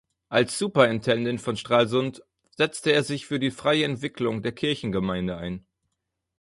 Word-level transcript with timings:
Als 0.29 0.57
Superintendent 0.57 1.41
von 1.41 1.55
Stralsund 1.57 2.23
setzte 2.57 2.91
er 2.91 3.03
sich 3.03 3.27
für 3.27 3.37
die 3.37 3.51
freie 3.51 3.85
Entwicklung 3.85 4.41
der 4.41 4.51
Kirchengemeinde 4.51 5.37
ein. 5.37 5.63